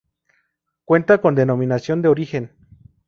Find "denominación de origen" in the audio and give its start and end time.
1.35-2.51